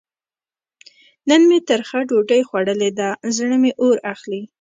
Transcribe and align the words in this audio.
نن 1.29 1.41
مې 1.49 1.59
ترخه 1.69 1.99
ډوډۍ 2.09 2.41
خوړلې 2.47 2.89
ده؛ 2.99 3.09
زړه 3.35 3.55
مې 3.61 3.71
اور 3.83 3.97
اخلي. 4.13 4.41